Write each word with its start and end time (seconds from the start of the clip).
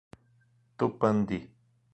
Tupandi 0.77 1.37